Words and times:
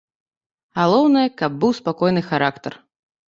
Галоўнае, 0.79 1.27
каб 1.41 1.51
быў 1.63 1.71
спакойны 1.81 2.21
характар. 2.31 2.73